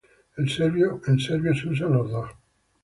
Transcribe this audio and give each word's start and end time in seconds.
En 0.35 0.49
serbio 0.49 0.97
se 1.13 1.67
usan 1.69 1.93
los 1.93 2.09
dos. 2.09 2.31